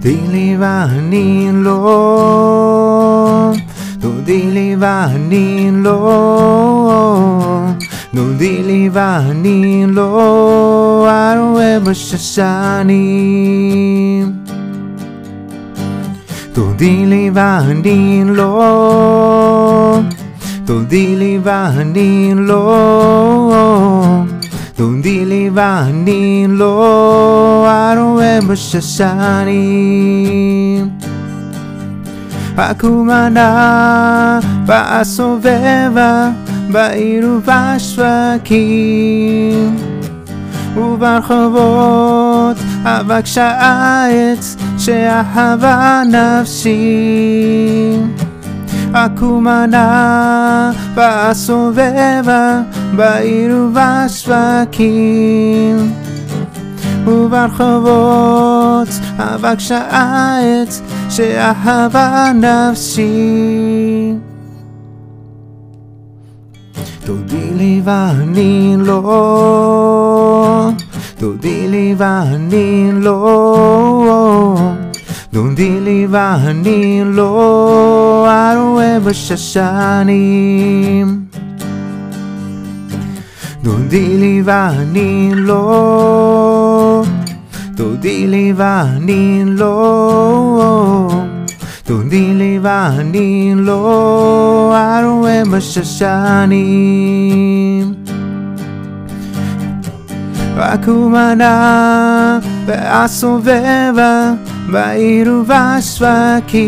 Tundi 0.00 0.16
liva 0.32 0.86
ni 1.10 1.50
lo. 1.50 2.78
תודי 4.00 4.42
לי 4.42 4.76
ואני 4.78 5.70
לא, 5.72 5.98
תודי 8.14 8.62
לי 8.62 8.90
ואני 8.92 9.86
לא 9.88 11.08
ארואה 11.10 11.80
בשושנים. 11.80 12.98
תודי 16.52 17.06
לי 17.06 17.30
ואני 17.34 18.22
לא, 18.26 20.00
תודי 20.64 21.16
לי 21.16 21.38
ואני 21.42 22.32
לא, 22.36 24.22
תודי 24.76 25.24
לי 25.24 25.50
ואני 25.54 26.46
לא 26.48 27.66
ארואה 27.92 28.38
בשושנים. 28.48 29.98
הכוונה 32.58 34.40
והסובבה 34.66 36.30
בעיר 36.70 37.28
ובשווקים 37.28 38.56
וברחובות 40.76 42.56
אבקשה 42.84 44.06
עץ 44.08 44.56
שאהבה 44.78 46.02
נפשי. 46.10 47.98
הכוונה 48.94 50.72
והסובבה 50.94 52.60
בעיר 52.96 53.56
ובשווקים 53.56 54.88
וברחובות 57.08 58.88
אבק 59.18 59.58
שעץ 59.58 60.82
שאהבה 61.10 62.30
נפשי. 62.34 64.14
תודי 67.04 67.50
לי 67.54 67.80
ואני 67.84 68.74
לא 68.78 68.98
תודי 71.18 71.68
לי 71.68 71.94
ואני 71.98 72.90
לא 72.92 74.56
דודי 75.32 75.80
לי 75.80 76.06
ואני 76.10 77.02
לא 77.04 78.26
ארואה 78.52 78.98
בששנים 79.04 80.38
דודי 83.68 84.16
לי 84.16 84.42
ואני 84.44 85.30
לא. 85.34 87.04
דודי 87.74 88.26
לי 88.26 88.52
ואני 88.56 89.42
לא. 89.46 91.08
דודי 91.86 92.34
לי 92.34 92.58
ואני 92.62 93.52
לא. 93.56 94.74
ארואה 95.00 95.42
בששנים 95.52 96.64
רק 100.56 100.88
הוא 100.88 101.10
מנה 101.10 102.38
והסובבה 102.66 104.32
בעיר 104.70 105.32
ובשווקים. 105.32 106.58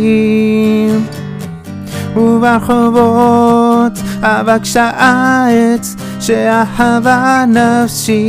וברחובות 2.16 3.92
אבק 4.22 4.62
העץ 4.76 5.96
שאהבה 6.20 7.44
נפשי. 7.48 8.20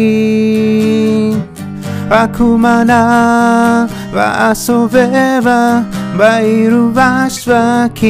רק 2.10 2.36
הוא 2.36 2.60
מנה 2.60 3.86
והסובבה 4.14 5.82
בעיר 6.18 6.78
ובשווקים 6.78 8.08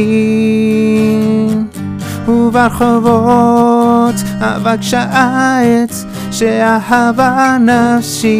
וברחובות 2.27 4.15
אבק 4.39 4.79
העץ 4.93 6.05
שאהבה 6.31 7.57
נפשי. 7.59 8.31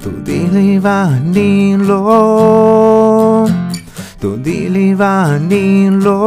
תודי 0.00 0.46
לי 0.52 0.78
ואני 0.82 1.76
לא 1.78 2.97
Tudilivanilo 4.20 6.18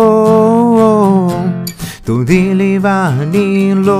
Tudilivanilo 2.06 4.00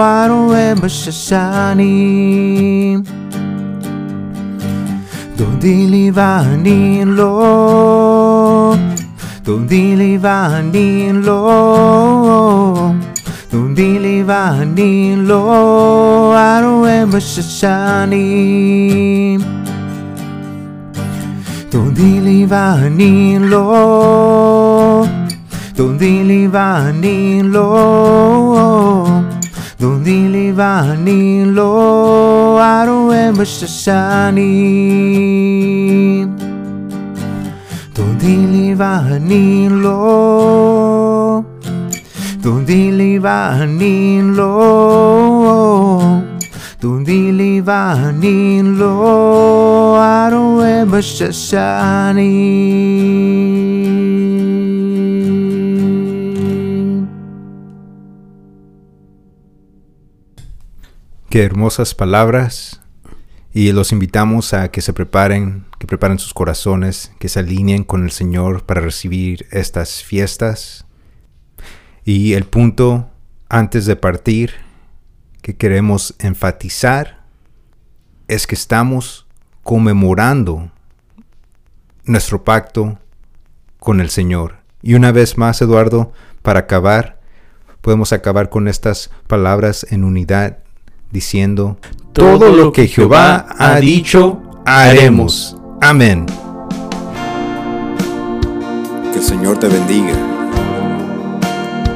Aroe 0.00 0.74
Bashashani 0.80 1.92
Tudilivanilo 5.36 7.32
Tudilivanilo 9.44 11.38
Tudilivanilo 13.50 15.42
Aroe 16.32 17.04
Bashashani 17.04 18.26
Deliverni, 21.96 23.38
Lord. 23.38 25.08
Don't 25.74 25.98
deliverni, 25.98 27.42
Lord. 27.42 29.24
Don't 29.78 30.04
deliverni, 30.04 31.54
Lord. 31.54 32.60
I 32.60 32.84
don't 32.84 33.14
ever 33.14 33.46
shashani. 33.46 34.44
Don't 37.94 38.18
deliverni, 38.20 39.70
Lord. 39.70 41.46
Don't 42.42 42.66
deliverni, 42.66 44.36
Lord. 44.36 46.35
동딜리바닌 46.80 48.76
Qué 61.30 61.42
hermosas 61.42 61.94
palabras 61.94 62.80
y 63.52 63.72
los 63.72 63.92
invitamos 63.92 64.52
a 64.52 64.70
que 64.70 64.82
se 64.82 64.92
preparen, 64.92 65.64
que 65.78 65.86
preparen 65.86 66.18
sus 66.18 66.34
corazones, 66.34 67.12
que 67.18 67.28
se 67.30 67.40
alineen 67.40 67.84
con 67.84 68.04
el 68.04 68.10
Señor 68.10 68.64
para 68.64 68.82
recibir 68.82 69.46
estas 69.50 70.02
fiestas. 70.02 70.86
Y 72.04 72.34
el 72.34 72.44
punto 72.44 73.08
antes 73.48 73.86
de 73.86 73.96
partir 73.96 74.65
que 75.46 75.54
queremos 75.54 76.16
enfatizar 76.18 77.20
es 78.26 78.48
que 78.48 78.56
estamos 78.56 79.28
conmemorando 79.62 80.72
nuestro 82.04 82.42
pacto 82.42 82.98
con 83.78 84.00
el 84.00 84.10
Señor. 84.10 84.56
Y 84.82 84.94
una 84.94 85.12
vez 85.12 85.38
más, 85.38 85.62
Eduardo, 85.62 86.12
para 86.42 86.58
acabar, 86.58 87.20
podemos 87.80 88.12
acabar 88.12 88.50
con 88.50 88.66
estas 88.66 89.12
palabras 89.28 89.86
en 89.90 90.02
unidad 90.02 90.58
diciendo, 91.12 91.78
todo 92.12 92.50
lo 92.50 92.72
que 92.72 92.88
Jehová 92.88 93.46
ha 93.56 93.78
dicho, 93.78 94.42
haremos. 94.64 95.56
Amén. 95.80 96.26
Que 99.12 99.18
el 99.20 99.24
Señor 99.24 99.60
te 99.60 99.68
bendiga. 99.68 100.16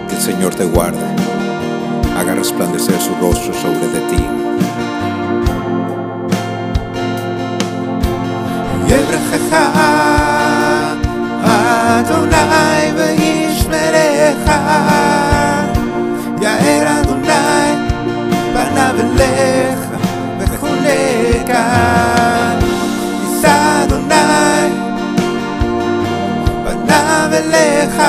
Que 0.09 0.15
el 0.15 0.23
Señor 0.23 0.55
te 0.55 0.67
guarde. 0.67 1.20
Haga 2.20 2.34
resplandecer 2.36 3.00
su 3.02 3.14
rostro 3.22 3.54
sobre 3.54 3.88
de 3.96 4.02
ti. 4.10 4.24
יברכך 8.88 9.52
אדוני 11.42 12.92
וישמרך 12.96 14.48
יאר 16.42 17.00
אדוני 17.00 17.72
פניו 18.54 18.96
אליך 19.00 19.80
וחונקה 20.40 21.66
יישא 23.22 23.84
אדוני 23.84 24.70
פניו 26.66 27.30
אליך 27.34 28.02